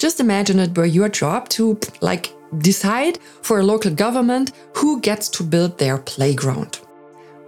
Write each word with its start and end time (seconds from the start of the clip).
Just 0.00 0.18
imagine 0.18 0.58
it 0.58 0.74
were 0.74 0.86
your 0.86 1.10
job 1.10 1.50
to, 1.50 1.78
like, 2.00 2.32
decide 2.56 3.18
for 3.42 3.60
a 3.60 3.62
local 3.62 3.90
government 3.90 4.52
who 4.74 4.98
gets 5.02 5.28
to 5.28 5.42
build 5.42 5.76
their 5.76 5.98
playground. 5.98 6.76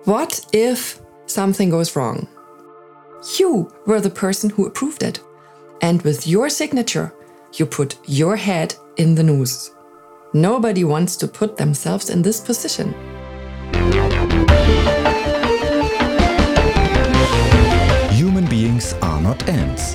What 0.04 0.38
if 0.52 1.00
something 1.24 1.70
goes 1.70 1.96
wrong? 1.96 2.28
You 3.38 3.72
were 3.86 4.02
the 4.02 4.10
person 4.10 4.50
who 4.50 4.66
approved 4.66 5.02
it. 5.02 5.18
And 5.80 6.02
with 6.02 6.26
your 6.26 6.50
signature, 6.50 7.14
you 7.54 7.64
put 7.64 7.96
your 8.07 8.36
head 8.36 8.75
in 8.98 9.14
the 9.14 9.23
noose. 9.23 9.71
Nobody 10.34 10.84
wants 10.84 11.16
to 11.16 11.29
put 11.29 11.57
themselves 11.57 12.11
in 12.11 12.21
this 12.21 12.39
position. 12.39 12.93
Human 18.11 18.45
beings 18.45 18.93
are 19.00 19.23
not 19.23 19.48
ants. 19.48 19.95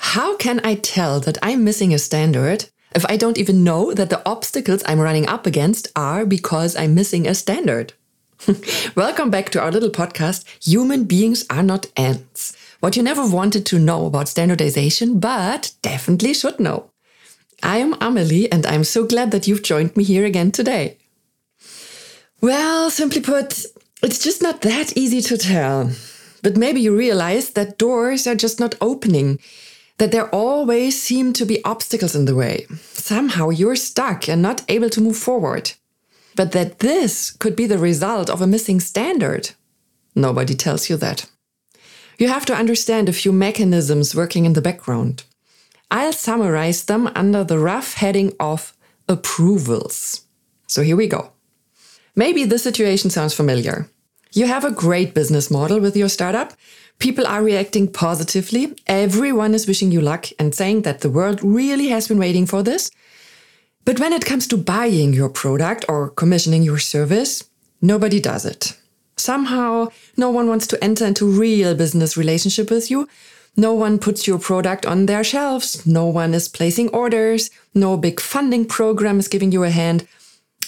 how 0.00 0.36
can 0.36 0.60
I 0.64 0.74
tell 0.74 1.20
that 1.20 1.38
I'm 1.42 1.62
missing 1.62 1.94
a 1.94 1.98
standard 1.98 2.64
if 2.96 3.04
I 3.06 3.16
don't 3.16 3.38
even 3.38 3.62
know 3.62 3.92
that 3.94 4.10
the 4.10 4.26
obstacles 4.28 4.82
I'm 4.86 4.98
running 4.98 5.28
up 5.28 5.46
against 5.46 5.88
are 5.94 6.26
because 6.26 6.74
I'm 6.74 6.94
missing 6.94 7.28
a 7.28 7.34
standard? 7.34 7.92
Welcome 8.96 9.30
back 9.30 9.50
to 9.50 9.60
our 9.60 9.70
little 9.70 9.90
podcast, 9.90 10.44
Human 10.66 11.04
Beings 11.04 11.44
Are 11.50 11.62
Not 11.62 11.86
Ants. 11.96 12.56
What 12.80 12.96
you 12.96 13.02
never 13.02 13.26
wanted 13.26 13.66
to 13.66 13.78
know 13.78 14.06
about 14.06 14.28
standardization, 14.28 15.20
but 15.20 15.74
definitely 15.82 16.32
should 16.34 16.58
know. 16.58 16.90
I 17.62 17.78
am 17.78 17.94
Amelie, 18.00 18.50
and 18.50 18.66
I'm 18.66 18.84
so 18.84 19.06
glad 19.06 19.30
that 19.32 19.46
you've 19.46 19.62
joined 19.62 19.96
me 19.96 20.02
here 20.02 20.24
again 20.24 20.50
today. 20.50 20.96
Well, 22.40 22.90
simply 22.90 23.20
put, 23.20 23.66
it's 24.02 24.24
just 24.24 24.40
not 24.42 24.62
that 24.62 24.96
easy 24.96 25.20
to 25.20 25.36
tell. 25.36 25.90
But 26.42 26.56
maybe 26.56 26.80
you 26.80 26.96
realize 26.96 27.50
that 27.50 27.76
doors 27.76 28.26
are 28.26 28.34
just 28.34 28.58
not 28.58 28.74
opening 28.80 29.38
that 30.00 30.12
there 30.12 30.34
always 30.34 30.98
seem 30.98 31.30
to 31.34 31.44
be 31.44 31.62
obstacles 31.62 32.16
in 32.16 32.24
the 32.24 32.34
way. 32.34 32.66
Somehow 32.80 33.50
you're 33.50 33.76
stuck 33.76 34.30
and 34.30 34.40
not 34.40 34.64
able 34.66 34.88
to 34.88 35.00
move 35.00 35.18
forward. 35.18 35.72
But 36.34 36.52
that 36.52 36.78
this 36.78 37.30
could 37.30 37.54
be 37.54 37.66
the 37.66 37.76
result 37.76 38.30
of 38.30 38.40
a 38.40 38.46
missing 38.46 38.80
standard. 38.80 39.50
Nobody 40.14 40.54
tells 40.54 40.88
you 40.88 40.96
that. 40.96 41.26
You 42.16 42.28
have 42.28 42.46
to 42.46 42.54
understand 42.54 43.10
a 43.10 43.12
few 43.12 43.30
mechanisms 43.30 44.14
working 44.14 44.46
in 44.46 44.54
the 44.54 44.62
background. 44.62 45.24
I'll 45.90 46.14
summarize 46.14 46.86
them 46.86 47.10
under 47.14 47.44
the 47.44 47.58
rough 47.58 47.92
heading 47.92 48.32
of 48.40 48.72
approvals. 49.06 50.22
So 50.66 50.80
here 50.80 50.96
we 50.96 51.08
go. 51.08 51.32
Maybe 52.16 52.44
this 52.44 52.62
situation 52.62 53.10
sounds 53.10 53.34
familiar. 53.34 53.86
You 54.32 54.46
have 54.46 54.64
a 54.64 54.70
great 54.70 55.14
business 55.14 55.50
model 55.50 55.80
with 55.80 55.96
your 55.96 56.08
startup, 56.08 56.52
People 57.00 57.26
are 57.26 57.42
reacting 57.42 57.90
positively. 57.90 58.76
Everyone 58.86 59.54
is 59.54 59.66
wishing 59.66 59.90
you 59.90 60.02
luck 60.02 60.26
and 60.38 60.54
saying 60.54 60.82
that 60.82 61.00
the 61.00 61.08
world 61.08 61.40
really 61.42 61.88
has 61.88 62.06
been 62.06 62.18
waiting 62.18 62.44
for 62.44 62.62
this. 62.62 62.90
But 63.86 63.98
when 63.98 64.12
it 64.12 64.26
comes 64.26 64.46
to 64.48 64.58
buying 64.58 65.14
your 65.14 65.30
product 65.30 65.86
or 65.88 66.10
commissioning 66.10 66.62
your 66.62 66.78
service, 66.78 67.48
nobody 67.80 68.20
does 68.20 68.44
it. 68.44 68.76
Somehow, 69.16 69.88
no 70.18 70.28
one 70.28 70.46
wants 70.46 70.66
to 70.66 70.84
enter 70.84 71.06
into 71.06 71.24
real 71.24 71.74
business 71.74 72.18
relationship 72.18 72.70
with 72.70 72.90
you. 72.90 73.08
No 73.56 73.72
one 73.72 73.98
puts 73.98 74.26
your 74.26 74.38
product 74.38 74.84
on 74.84 75.06
their 75.06 75.24
shelves. 75.24 75.86
No 75.86 76.04
one 76.04 76.34
is 76.34 76.48
placing 76.48 76.90
orders. 76.90 77.50
No 77.74 77.96
big 77.96 78.20
funding 78.20 78.66
program 78.66 79.18
is 79.18 79.26
giving 79.26 79.52
you 79.52 79.64
a 79.64 79.70
hand. 79.70 80.06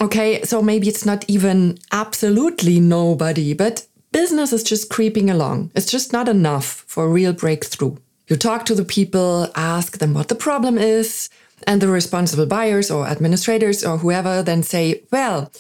Okay, 0.01 0.43
so 0.43 0.63
maybe 0.63 0.89
it's 0.89 1.07
not 1.07 1.25
even 1.29 1.79
absolutely 1.93 2.81
nobody, 2.81 3.55
but 3.55 3.87
business 4.11 4.53
is 4.53 4.63
just 4.63 4.91
creeping 4.91 5.31
along. 5.31 5.71
It's 5.75 5.91
just 5.91 6.13
not 6.13 6.29
enough 6.29 6.85
for 6.87 7.05
a 7.05 7.09
real 7.09 7.33
breakthrough. 7.33 7.97
You 8.29 8.37
talk 8.37 8.65
to 8.67 8.75
the 8.75 8.85
people, 8.85 9.49
ask 9.55 9.99
them 9.99 10.15
what 10.15 10.29
the 10.29 10.35
problem 10.35 10.79
is, 10.79 11.29
and 11.67 11.81
the 11.81 11.89
responsible 11.89 12.47
buyers 12.47 12.91
or 12.91 13.07
administrators 13.07 13.85
or 13.85 13.99
whoever 13.99 14.43
then 14.43 14.63
say, 14.63 15.03
Well, 15.13 15.53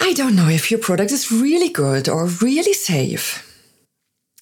I 0.00 0.12
don't 0.12 0.36
know 0.36 0.48
if 0.48 0.70
your 0.70 0.80
product 0.80 1.12
is 1.12 1.32
really 1.32 1.68
good 1.68 2.08
or 2.08 2.26
really 2.26 2.72
safe. 2.72 3.50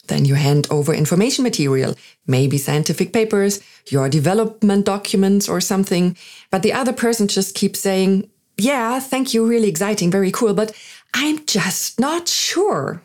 Then 0.09 0.25
you 0.25 0.35
hand 0.35 0.67
over 0.71 0.93
information 0.93 1.45
material, 1.45 1.95
maybe 2.27 2.59
scientific 2.59 3.13
papers, 3.13 3.61
your 3.89 4.09
development 4.09 4.85
documents 4.85 5.49
or 5.49 5.61
something, 5.61 6.17
but 6.51 6.63
the 6.63 6.73
other 6.73 6.93
person 6.93 7.29
just 7.29 7.55
keeps 7.55 7.81
saying, 7.81 8.29
Yeah, 8.59 9.01
thank 9.01 9.35
you, 9.35 9.47
really 9.47 9.69
exciting, 9.69 10.11
very 10.11 10.31
cool, 10.31 10.55
but 10.55 10.77
I'm 11.15 11.45
just 11.47 11.99
not 11.99 12.29
sure. 12.29 13.03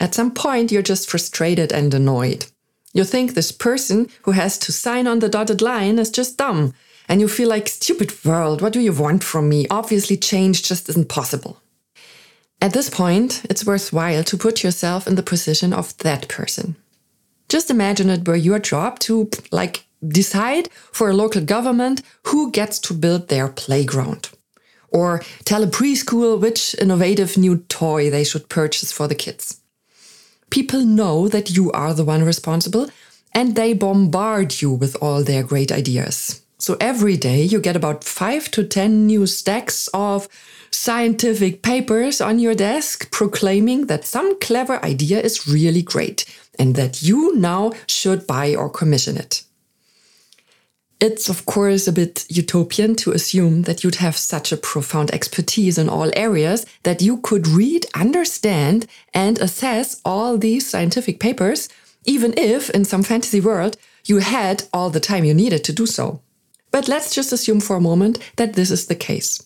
At 0.00 0.14
some 0.14 0.32
point, 0.32 0.72
you're 0.72 0.82
just 0.82 1.08
frustrated 1.08 1.72
and 1.72 1.94
annoyed. 1.94 2.46
You 2.92 3.04
think 3.04 3.34
this 3.34 3.52
person 3.52 4.08
who 4.22 4.32
has 4.32 4.58
to 4.58 4.72
sign 4.72 5.06
on 5.06 5.18
the 5.18 5.28
dotted 5.28 5.60
line 5.60 5.98
is 5.98 6.10
just 6.10 6.36
dumb, 6.36 6.74
and 7.08 7.20
you 7.20 7.28
feel 7.28 7.48
like, 7.48 7.68
stupid 7.68 8.12
world, 8.24 8.62
what 8.62 8.72
do 8.72 8.80
you 8.80 8.92
want 8.92 9.22
from 9.22 9.48
me? 9.48 9.66
Obviously, 9.70 10.16
change 10.16 10.62
just 10.62 10.88
isn't 10.88 11.08
possible. 11.08 11.60
At 12.60 12.72
this 12.72 12.88
point, 12.88 13.44
it's 13.50 13.66
worthwhile 13.66 14.24
to 14.24 14.36
put 14.38 14.62
yourself 14.62 15.06
in 15.06 15.16
the 15.16 15.22
position 15.22 15.72
of 15.72 15.96
that 15.98 16.28
person. 16.28 16.76
Just 17.48 17.70
imagine 17.70 18.08
it 18.08 18.26
were 18.26 18.36
your 18.36 18.58
job 18.58 18.98
to, 19.00 19.28
like, 19.52 19.84
decide 20.06 20.70
for 20.92 21.10
a 21.10 21.14
local 21.14 21.42
government 21.42 22.00
who 22.24 22.50
gets 22.50 22.78
to 22.78 22.94
build 22.94 23.28
their 23.28 23.48
playground. 23.48 24.30
Or 24.94 25.20
tell 25.44 25.62
a 25.62 25.66
preschool 25.66 26.40
which 26.40 26.74
innovative 26.80 27.36
new 27.36 27.58
toy 27.68 28.08
they 28.08 28.24
should 28.24 28.48
purchase 28.48 28.90
for 28.92 29.06
the 29.08 29.20
kids 29.24 29.60
people 30.54 30.84
know 30.84 31.26
that 31.26 31.50
you 31.56 31.72
are 31.72 31.92
the 31.94 32.04
one 32.04 32.22
responsible 32.22 32.88
and 33.32 33.56
they 33.56 33.72
bombard 33.72 34.62
you 34.62 34.70
with 34.70 34.96
all 35.02 35.24
their 35.24 35.42
great 35.42 35.72
ideas. 35.72 36.42
So 36.58 36.76
every 36.80 37.16
day 37.16 37.42
you 37.42 37.58
get 37.60 37.74
about 37.74 38.04
five 38.04 38.48
to 38.52 38.62
10 38.62 39.04
new 39.04 39.26
stacks 39.26 39.88
of 39.92 40.28
scientific 40.70 41.62
papers 41.62 42.20
on 42.20 42.38
your 42.38 42.54
desk 42.54 43.10
proclaiming 43.10 43.86
that 43.88 44.06
some 44.06 44.38
clever 44.38 44.78
idea 44.84 45.20
is 45.20 45.48
really 45.48 45.82
great 45.82 46.24
and 46.56 46.76
that 46.76 47.02
you 47.02 47.34
now 47.34 47.72
should 47.88 48.24
buy 48.24 48.54
or 48.54 48.70
commission 48.70 49.16
it. 49.16 49.42
It's, 51.00 51.28
of 51.28 51.44
course, 51.44 51.86
a 51.86 51.92
bit 51.92 52.24
utopian 52.28 52.94
to 52.96 53.12
assume 53.12 53.62
that 53.62 53.82
you'd 53.82 53.96
have 53.96 54.16
such 54.16 54.52
a 54.52 54.56
profound 54.56 55.10
expertise 55.10 55.76
in 55.76 55.88
all 55.88 56.10
areas 56.14 56.64
that 56.84 57.02
you 57.02 57.18
could 57.18 57.46
read, 57.46 57.86
understand, 57.94 58.86
and 59.12 59.38
assess 59.38 60.00
all 60.04 60.38
these 60.38 60.68
scientific 60.68 61.20
papers, 61.20 61.68
even 62.04 62.32
if, 62.36 62.70
in 62.70 62.84
some 62.84 63.02
fantasy 63.02 63.40
world, 63.40 63.76
you 64.04 64.18
had 64.18 64.64
all 64.72 64.90
the 64.90 65.00
time 65.00 65.24
you 65.24 65.34
needed 65.34 65.64
to 65.64 65.72
do 65.72 65.86
so. 65.86 66.20
But 66.70 66.88
let's 66.88 67.14
just 67.14 67.32
assume 67.32 67.60
for 67.60 67.76
a 67.76 67.80
moment 67.80 68.18
that 68.36 68.54
this 68.54 68.70
is 68.70 68.86
the 68.86 68.94
case. 68.94 69.42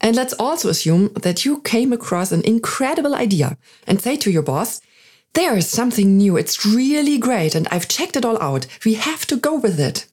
And 0.00 0.16
let's 0.16 0.34
also 0.34 0.68
assume 0.68 1.12
that 1.14 1.44
you 1.44 1.60
came 1.60 1.92
across 1.92 2.32
an 2.32 2.42
incredible 2.42 3.14
idea 3.14 3.56
and 3.86 4.00
say 4.00 4.16
to 4.16 4.30
your 4.30 4.42
boss, 4.42 4.80
there 5.34 5.56
is 5.56 5.68
something 5.68 6.16
new. 6.16 6.36
It's 6.36 6.64
really 6.64 7.18
great. 7.18 7.54
And 7.54 7.66
I've 7.68 7.88
checked 7.88 8.16
it 8.16 8.24
all 8.24 8.40
out. 8.40 8.66
We 8.84 8.94
have 8.94 9.26
to 9.26 9.36
go 9.36 9.56
with 9.58 9.80
it. 9.80 10.06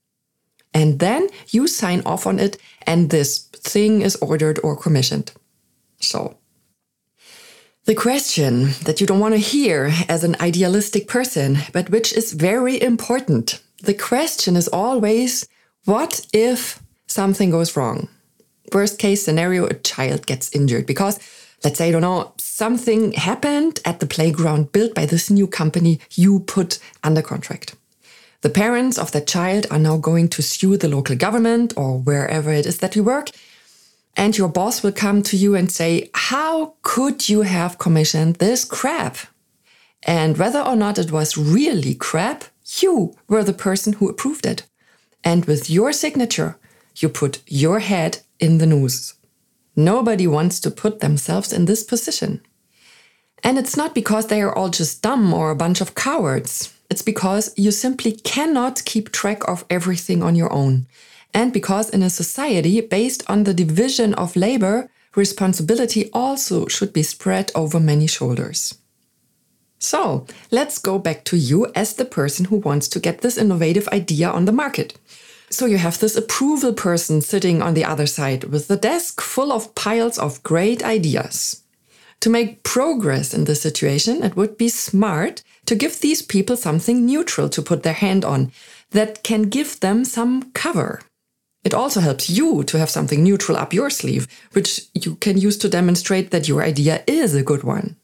And 0.74 1.00
then 1.00 1.28
you 1.50 1.68
sign 1.68 2.02
off 2.06 2.26
on 2.26 2.40
it, 2.40 2.58
and 2.88 3.10
this 3.10 3.40
thing 3.56 4.02
is 4.02 4.16
ordered 4.18 4.60
or 4.64 4.76
commissioned. 4.76 5.32
So, 6.00 6.38
the 7.86 7.96
question 7.96 8.72
that 8.86 9.02
you 9.02 9.08
don't 9.08 9.20
want 9.20 9.34
to 9.34 9.40
hear 9.40 9.92
as 10.08 10.24
an 10.24 10.36
idealistic 10.40 11.08
person, 11.08 11.58
but 11.74 11.90
which 11.90 12.14
is 12.14 12.34
very 12.34 12.82
important. 12.82 13.60
The 13.82 13.96
question 13.96 14.56
is 14.56 14.68
always 14.68 15.48
what 15.86 16.26
if 16.32 16.82
something 17.08 17.50
goes 17.50 17.76
wrong? 17.76 18.08
Worst 18.72 19.00
case 19.00 19.24
scenario, 19.24 19.66
a 19.66 19.74
child 19.74 20.28
gets 20.28 20.56
injured 20.56 20.86
because, 20.86 21.20
let's 21.64 21.80
say, 21.80 21.90
I 21.90 21.92
don't 21.92 22.02
know, 22.04 22.34
something 22.38 23.14
happened 23.14 23.80
at 23.84 24.00
the 24.00 24.06
playground 24.06 24.72
built 24.72 24.94
by 24.94 25.08
this 25.08 25.32
new 25.32 25.48
company 25.48 26.00
you 26.12 26.42
put 26.42 26.78
under 27.04 27.24
contract. 27.24 27.76
The 28.42 28.50
parents 28.50 28.98
of 28.98 29.12
that 29.12 29.28
child 29.28 29.68
are 29.70 29.80
now 29.80 29.98
going 29.98 30.28
to 30.30 30.42
sue 30.42 30.76
the 30.76 30.88
local 30.88 31.16
government 31.16 31.74
or 31.78 32.00
wherever 32.00 32.52
it 32.52 32.66
is 32.66 32.80
that 32.80 32.96
you 32.96 33.04
work. 33.04 33.30
And 34.18 34.38
your 34.38 34.50
boss 34.50 34.84
will 34.84 34.92
come 34.92 35.22
to 35.24 35.38
you 35.38 35.56
and 35.56 35.72
say, 35.72 36.10
How 36.14 36.74
could 36.82 37.30
you 37.30 37.44
have 37.44 37.78
commissioned 37.78 38.36
this 38.36 38.66
crap? 38.66 39.18
And 40.04 40.38
whether 40.38 40.60
or 40.60 40.76
not 40.76 40.98
it 40.98 41.12
was 41.12 41.38
really 41.38 41.94
crap, 41.94 42.46
you 42.80 43.16
were 43.28 43.44
the 43.44 43.54
person 43.54 43.94
who 43.94 44.10
approved 44.10 44.46
it. 44.46 44.64
And 45.24 45.46
with 45.46 45.70
your 45.70 45.94
signature, 45.94 46.58
you 46.96 47.10
put 47.10 47.42
your 47.46 47.80
head 47.80 48.20
in 48.40 48.58
the 48.58 48.66
noose. 48.66 49.14
Nobody 49.76 50.28
wants 50.28 50.60
to 50.62 50.72
put 50.72 51.00
themselves 51.00 51.54
in 51.54 51.66
this 51.66 51.84
position. 51.84 52.42
And 53.44 53.58
it's 53.58 53.78
not 53.78 53.96
because 53.96 54.28
they 54.28 54.42
are 54.42 54.54
all 54.54 54.70
just 54.70 55.02
dumb 55.02 55.34
or 55.34 55.52
a 55.52 55.56
bunch 55.56 55.80
of 55.80 55.96
cowards. 55.96 56.74
It's 56.92 57.02
because 57.02 57.54
you 57.56 57.72
simply 57.72 58.12
cannot 58.12 58.84
keep 58.84 59.14
track 59.14 59.48
of 59.48 59.64
everything 59.70 60.22
on 60.22 60.36
your 60.36 60.52
own. 60.52 60.88
And 61.34 61.54
because 61.54 61.90
in 61.90 62.04
a 62.04 62.10
society 62.10 62.82
based 62.82 63.24
on 63.30 63.46
the 63.46 63.54
division 63.54 64.14
of 64.16 64.36
labor, 64.36 64.90
responsibility 65.16 66.10
also 66.12 66.68
should 66.68 66.92
be 66.92 67.04
spread 67.04 67.50
over 67.56 67.80
many 67.80 68.08
shoulders. 68.08 68.76
So 69.80 70.28
let's 70.52 70.80
go 70.80 71.00
back 71.00 71.24
to 71.26 71.38
you 71.38 71.72
as 71.76 71.94
the 71.94 72.04
person 72.04 72.46
who 72.46 72.58
wants 72.58 72.90
to 72.90 73.00
get 73.00 73.22
this 73.22 73.38
innovative 73.38 73.88
idea 73.88 74.30
on 74.30 74.44
the 74.44 74.52
market. 74.52 75.00
So 75.50 75.66
you 75.66 75.78
have 75.78 76.00
this 76.00 76.18
approval 76.18 76.74
person 76.74 77.22
sitting 77.22 77.62
on 77.62 77.74
the 77.74 77.86
other 77.86 78.06
side 78.06 78.44
with 78.44 78.68
the 78.68 78.76
desk 78.76 79.22
full 79.22 79.54
of 79.54 79.74
piles 79.76 80.20
of 80.20 80.44
great 80.44 80.84
ideas. 80.84 81.64
To 82.20 82.30
make 82.30 82.64
progress 82.64 83.34
in 83.34 83.46
this 83.46 83.62
situation, 83.62 84.24
it 84.24 84.36
would 84.36 84.58
be 84.58 84.68
smart 84.68 85.42
to 85.72 85.76
give 85.78 86.02
these 86.02 86.22
people 86.22 86.58
something 86.58 87.06
neutral 87.06 87.48
to 87.48 87.62
put 87.62 87.84
their 87.84 87.94
hand 87.94 88.26
on 88.26 88.52
that 88.90 89.24
can 89.24 89.44
give 89.44 89.80
them 89.80 90.04
some 90.04 90.52
cover. 90.52 91.00
It 91.64 91.74
also 91.74 92.02
helps 92.02 92.30
you 92.30 92.66
to 92.66 92.78
have 92.78 92.90
something 92.90 93.24
neutral 93.24 93.58
up 93.58 93.72
your 93.72 93.90
sleeve, 93.90 94.28
which 94.52 94.82
you 94.94 95.16
can 95.16 95.38
use 95.38 95.58
to 95.60 95.70
demonstrate 95.70 96.32
that 96.32 96.50
your 96.50 96.62
idea 96.62 97.06
is 97.08 97.34
a 97.34 97.42
good 97.42 97.64
one. 97.64 97.96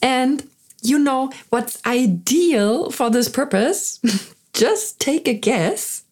And 0.00 0.48
you 0.80 1.00
know 1.00 1.32
what's 1.48 1.84
ideal 1.84 2.92
for 2.92 3.10
this 3.10 3.28
purpose? 3.28 3.98
Just 4.52 5.00
take 5.00 5.26
a 5.26 5.34
guess. 5.34 6.04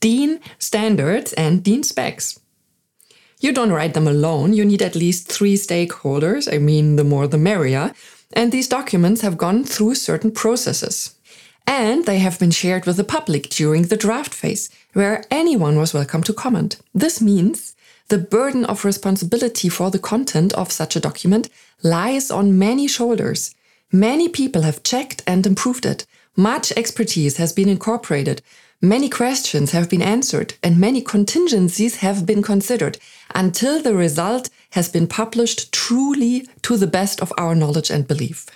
DIN 0.00 0.40
standards 0.58 1.32
and 1.32 1.64
DIN 1.64 1.82
specs. 1.82 2.38
You 3.40 3.54
don't 3.54 3.72
write 3.72 3.94
them 3.94 4.06
alone. 4.06 4.52
You 4.52 4.66
need 4.66 4.82
at 4.82 4.94
least 4.94 5.32
three 5.32 5.54
stakeholders. 5.54 6.52
I 6.52 6.58
mean, 6.58 6.96
the 6.96 7.04
more 7.04 7.26
the 7.26 7.38
merrier. 7.38 7.94
And 8.32 8.52
these 8.52 8.68
documents 8.68 9.22
have 9.22 9.36
gone 9.36 9.64
through 9.64 9.94
certain 9.96 10.30
processes. 10.30 11.14
And 11.66 12.06
they 12.06 12.18
have 12.18 12.38
been 12.38 12.50
shared 12.50 12.86
with 12.86 12.96
the 12.96 13.04
public 13.04 13.48
during 13.48 13.82
the 13.82 13.96
draft 13.96 14.34
phase, 14.34 14.70
where 14.92 15.24
anyone 15.30 15.76
was 15.76 15.94
welcome 15.94 16.22
to 16.24 16.32
comment. 16.32 16.78
This 16.94 17.20
means 17.20 17.74
the 18.08 18.18
burden 18.18 18.64
of 18.64 18.84
responsibility 18.84 19.68
for 19.68 19.90
the 19.90 19.98
content 19.98 20.52
of 20.54 20.72
such 20.72 20.96
a 20.96 21.00
document 21.00 21.48
lies 21.82 22.30
on 22.30 22.58
many 22.58 22.88
shoulders. 22.88 23.54
Many 23.92 24.28
people 24.28 24.62
have 24.62 24.82
checked 24.82 25.22
and 25.26 25.46
improved 25.46 25.86
it. 25.86 26.06
Much 26.36 26.72
expertise 26.72 27.36
has 27.36 27.52
been 27.52 27.68
incorporated. 27.68 28.42
Many 28.82 29.08
questions 29.08 29.72
have 29.72 29.90
been 29.90 30.02
answered 30.02 30.54
and 30.62 30.78
many 30.78 31.02
contingencies 31.02 31.96
have 31.96 32.24
been 32.24 32.42
considered 32.42 32.98
until 33.34 33.82
the 33.82 33.94
result 33.94 34.48
has 34.70 34.88
been 34.88 35.06
published 35.06 35.72
truly 35.72 36.46
to 36.62 36.76
the 36.76 36.86
best 36.86 37.20
of 37.20 37.32
our 37.36 37.54
knowledge 37.54 37.90
and 37.90 38.06
belief. 38.06 38.46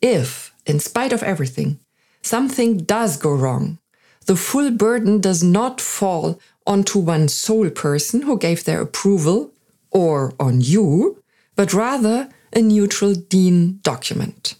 If, 0.00 0.54
in 0.66 0.80
spite 0.80 1.12
of 1.12 1.22
everything, 1.22 1.80
something 2.22 2.78
does 2.78 3.16
go 3.16 3.32
wrong, 3.32 3.78
the 4.26 4.36
full 4.36 4.70
burden 4.70 5.20
does 5.20 5.42
not 5.42 5.80
fall 5.80 6.40
onto 6.66 6.98
one 6.98 7.28
sole 7.28 7.70
person 7.70 8.22
who 8.22 8.38
gave 8.38 8.64
their 8.64 8.80
approval 8.80 9.52
or 9.90 10.32
on 10.38 10.60
you, 10.60 11.22
but 11.56 11.74
rather 11.74 12.28
a 12.52 12.62
neutral 12.62 13.14
DIN 13.14 13.80
document. 13.82 14.54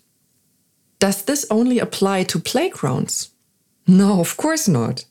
Does 0.98 1.22
this 1.22 1.46
only 1.50 1.78
apply 1.78 2.24
to 2.24 2.38
playgrounds? 2.38 3.30
No, 3.86 4.20
of 4.20 4.36
course 4.36 4.68
not. 4.68 5.04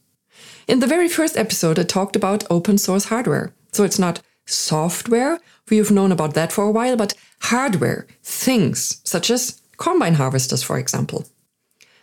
In 0.68 0.80
the 0.80 0.88
very 0.88 1.10
first 1.10 1.36
episode, 1.36 1.80
I 1.80 1.84
talked 1.84 2.16
about 2.16 2.44
open 2.50 2.78
source 2.78 3.06
hardware. 3.06 3.54
So 3.72 3.84
it's 3.84 4.00
not 4.00 4.22
software, 4.50 5.40
we've 5.70 5.92
known 5.92 6.12
about 6.12 6.34
that 6.34 6.52
for 6.52 6.66
a 6.66 6.72
while, 6.72 6.96
but 6.96 7.14
hardware, 7.42 8.08
things 8.24 9.02
such 9.04 9.30
as 9.30 9.62
combine 9.78 10.16
harvesters, 10.16 10.64
for 10.64 10.78
example. 10.78 11.26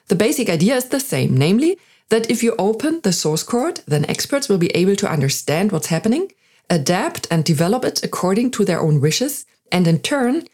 The 0.08 0.14
basic 0.14 0.48
idea 0.48 0.76
is 0.76 0.88
the 0.88 1.00
same, 1.00 1.36
namely 1.36 1.78
that 2.08 2.30
if 2.30 2.42
you 2.42 2.54
open 2.58 3.00
the 3.00 3.12
source 3.12 3.42
code, 3.42 3.80
then 3.86 4.04
experts 4.06 4.48
will 4.48 4.58
be 4.58 4.74
able 4.76 4.96
to 4.96 5.10
understand 5.10 5.72
what's 5.72 5.88
happening, 5.88 6.32
adapt 6.70 7.26
and 7.30 7.44
develop 7.44 7.84
it 7.84 8.02
according 8.04 8.52
to 8.52 8.64
their 8.64 8.80
own 8.80 9.00
wishes, 9.00 9.44
and 9.72 9.86
in 9.86 9.98
turn, 9.98 10.46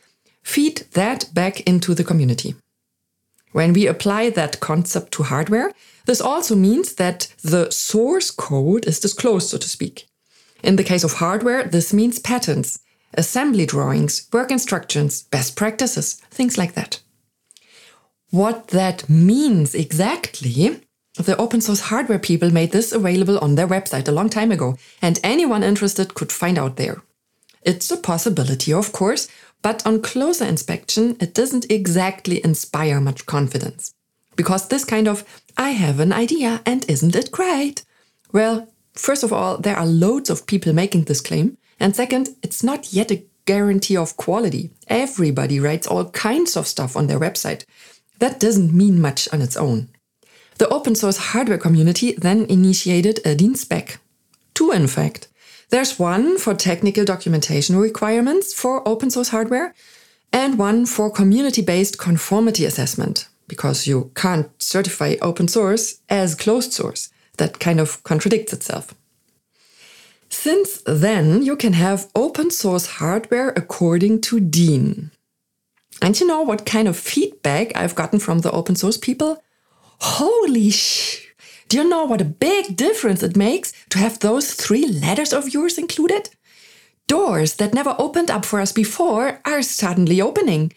feed 0.43 0.87
that 0.93 1.33
back 1.35 1.61
into 1.61 1.95
the 1.95 2.05
community. 2.05 2.55
When 3.53 3.75
we 3.75 3.87
apply 3.87 4.31
that 4.31 4.61
concept 4.61 5.13
to 5.13 5.25
hardware, 5.25 5.73
this 6.07 6.21
also 6.21 6.57
means 6.57 6.95
that 6.95 7.33
the 7.43 7.71
source 7.71 8.31
code 8.31 8.87
is 8.87 8.99
disclosed, 8.99 9.51
so 9.51 9.59
to 9.59 9.69
speak. 9.69 10.09
In 10.63 10.77
the 10.77 10.85
case 10.85 11.05
of 11.05 11.15
hardware, 11.15 11.65
this 11.65 11.93
means 11.93 12.19
patents, 12.19 12.79
assembly 13.15 13.67
drawings, 13.67 14.29
work 14.33 14.51
instructions, 14.51 15.23
best 15.25 15.57
practices, 15.57 16.15
things 16.31 16.57
like 16.57 16.75
that. 16.75 17.01
What 18.31 18.69
that 18.69 19.09
means 19.09 19.75
exactly, 19.75 20.81
the 21.17 21.37
open 21.37 21.61
source 21.61 21.81
hardware 21.81 22.19
people 22.19 22.51
made 22.51 22.73
this 22.73 22.93
available 22.93 23.39
on 23.41 23.57
their 23.57 23.69
website 23.69 24.09
a 24.09 24.13
long 24.13 24.31
time 24.31 24.51
ago, 24.51 24.77
and 25.03 25.21
anyone 25.23 25.63
interested 25.63 26.15
could 26.15 26.33
find 26.33 26.59
out 26.59 26.77
there. 26.77 27.03
It's 27.63 27.91
a 27.91 27.97
possibility, 27.97 28.73
of 28.73 28.93
course, 28.93 29.29
but 29.61 29.87
on 29.87 30.03
closer 30.03 30.45
inspection, 30.45 31.17
it 31.21 31.35
doesn't 31.35 31.71
exactly 31.71 32.43
inspire 32.43 33.01
much 33.01 33.27
confidence. 33.27 33.95
Because 34.35 34.69
this 34.69 34.85
kind 34.85 35.07
of, 35.07 35.25
I 35.57 35.71
have 35.71 36.01
an 36.01 36.13
idea 36.13 36.63
and 36.65 36.89
isn't 36.89 37.15
it 37.15 37.31
great? 37.31 37.85
Well, 38.33 38.72
First 38.95 39.23
of 39.23 39.33
all, 39.33 39.59
there 39.59 39.77
are 39.77 39.87
loads 39.87 40.31
of 40.31 40.47
people 40.47 40.73
making 40.73 41.05
this 41.05 41.21
claim. 41.21 41.57
And 41.81 41.97
second, 41.97 42.31
it's 42.43 42.63
not 42.63 42.93
yet 42.93 43.11
a 43.11 43.25
guarantee 43.45 43.97
of 43.97 44.17
quality. 44.17 44.71
Everybody 44.89 45.59
writes 45.59 45.87
all 45.87 46.11
kinds 46.11 46.57
of 46.57 46.67
stuff 46.67 46.97
on 46.97 47.07
their 47.07 47.19
website. 47.19 47.65
That 48.19 48.39
doesn't 48.39 48.73
mean 48.73 49.01
much 49.01 49.29
on 49.33 49.43
its 49.43 49.57
own. 49.57 49.89
The 50.59 50.69
open 50.69 50.95
source 50.95 51.17
hardware 51.17 51.59
community 51.59 52.13
then 52.13 52.45
initiated 52.45 53.21
a 53.25 53.35
DIN 53.35 53.57
spec. 53.57 53.99
Two, 54.55 54.71
in 54.71 54.87
fact. 54.87 55.29
There's 55.71 55.99
one 55.99 56.39
for 56.39 56.55
technical 56.55 57.05
documentation 57.05 57.77
requirements 57.77 58.53
for 58.53 58.87
open 58.87 59.11
source 59.11 59.31
hardware, 59.31 59.75
and 60.33 60.59
one 60.59 60.87
for 60.87 61.11
community 61.11 61.63
based 61.63 61.99
conformity 61.99 62.67
assessment, 62.67 63.27
because 63.49 63.87
you 63.87 64.13
can't 64.15 64.51
certify 64.63 65.17
open 65.23 65.49
source 65.49 66.01
as 66.11 66.35
closed 66.35 66.73
source 66.73 67.09
that 67.43 67.59
kind 67.59 67.81
of 67.81 68.01
contradicts 68.05 68.53
itself. 68.53 68.95
Since 70.29 70.83
then, 70.87 71.43
you 71.43 71.57
can 71.57 71.73
have 71.73 72.09
open 72.15 72.51
source 72.51 72.87
hardware 72.99 73.51
according 73.63 74.21
to 74.23 74.39
DIN. 74.39 75.11
And 76.01 76.19
you 76.19 76.27
know 76.27 76.43
what 76.43 76.65
kind 76.65 76.87
of 76.87 76.97
feedback 76.97 77.73
I've 77.75 77.97
gotten 77.97 78.21
from 78.21 78.39
the 78.41 78.53
open 78.53 78.77
source 78.77 78.97
people? 78.97 79.43
Holy 80.19 80.71
sh! 80.71 81.27
Do 81.69 81.79
you 81.79 81.89
know 81.89 82.05
what 82.05 82.21
a 82.21 82.37
big 82.49 82.77
difference 82.77 83.23
it 83.25 83.37
makes 83.37 83.73
to 83.91 83.99
have 83.99 84.19
those 84.19 84.55
three 84.55 84.87
letters 84.87 85.33
of 85.33 85.53
yours 85.53 85.79
included? 85.79 86.31
Doors 87.09 87.57
that 87.57 87.75
never 87.75 87.97
opened 87.99 88.31
up 88.31 88.45
for 88.45 88.61
us 88.61 88.73
before 88.73 89.41
are 89.45 89.63
suddenly 89.63 90.21
opening. 90.21 90.73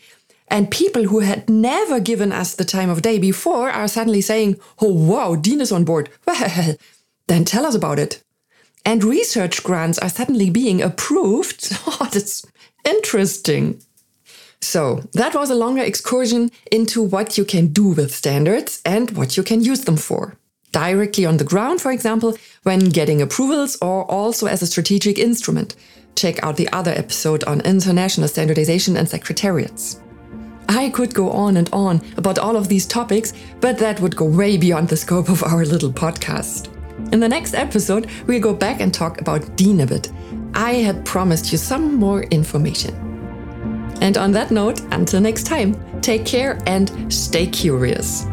And 0.48 0.70
people 0.70 1.06
who 1.06 1.20
had 1.20 1.50
never 1.50 2.00
given 2.00 2.32
us 2.32 2.56
the 2.56 2.66
time 2.66 2.90
of 2.90 3.02
day 3.02 3.18
before 3.18 3.70
are 3.70 3.88
suddenly 3.88 4.22
saying, 4.22 4.60
Oh, 4.80 4.94
wow, 4.94 5.36
DIN 5.36 5.62
is 5.62 5.72
on 5.72 5.84
board. 5.84 6.10
Well, 6.28 6.78
then 7.28 7.44
tell 7.44 7.66
us 7.66 7.74
about 7.74 7.98
it. 7.98 8.24
And 8.86 9.04
research 9.04 9.64
grants 9.64 9.98
are 9.98 10.10
suddenly 10.10 10.50
being 10.50 10.82
approved. 10.82 11.72
Oh, 11.88 12.10
that's 12.12 12.46
interesting. 12.84 13.82
So, 14.62 15.02
that 15.14 15.34
was 15.34 15.50
a 15.50 15.56
longer 15.56 15.84
excursion 15.84 16.52
into 16.72 17.02
what 17.02 17.38
you 17.38 17.46
can 17.46 17.68
do 17.68 17.90
with 17.90 18.14
standards 18.14 18.82
and 18.86 19.12
what 19.12 19.38
you 19.38 19.44
can 19.44 19.64
use 19.64 19.86
them 19.86 19.98
for. 19.98 20.38
Directly 20.72 21.26
on 21.26 21.38
the 21.38 21.44
ground, 21.44 21.82
for 21.82 21.92
example, 21.92 22.38
when 22.64 22.90
getting 22.90 23.22
approvals 23.22 23.78
or 23.82 24.04
also 24.12 24.48
as 24.48 24.62
a 24.62 24.68
strategic 24.68 25.18
instrument. 25.18 25.76
Check 26.16 26.44
out 26.44 26.58
the 26.58 26.70
other 26.72 26.92
episode 26.92 27.44
on 27.46 27.62
international 27.62 28.28
standardization 28.28 28.98
and 28.98 29.08
secretariats. 29.08 30.00
I 30.68 30.90
could 30.90 31.14
go 31.14 31.30
on 31.32 31.58
and 31.58 31.70
on 31.72 32.02
about 32.18 32.40
all 32.40 32.56
of 32.56 32.68
these 32.68 32.86
topics, 32.86 33.34
but 33.62 33.78
that 33.78 34.00
would 34.00 34.16
go 34.16 34.26
way 34.26 34.58
beyond 34.58 34.90
the 34.90 34.98
scope 34.98 35.30
of 35.30 35.44
our 35.44 35.66
little 35.66 35.92
podcast. 35.92 36.70
In 37.14 37.20
the 37.20 37.30
next 37.30 37.54
episode, 37.54 38.10
we'll 38.26 38.42
go 38.42 38.54
back 38.54 38.82
and 38.82 38.94
talk 38.94 39.22
about 39.22 39.56
DIN 39.56 39.82
a 39.82 39.86
bit. 39.86 40.12
I 40.54 40.74
had 40.74 41.06
promised 41.06 41.52
you 41.52 41.58
some 41.58 41.96
more 41.96 42.24
information. 42.24 42.94
And 44.02 44.18
on 44.18 44.32
that 44.32 44.52
note, 44.52 44.82
until 44.92 45.22
next 45.22 45.44
time, 45.44 45.76
take 46.02 46.26
care 46.26 46.60
and 46.66 47.14
stay 47.14 47.48
curious. 47.48 48.26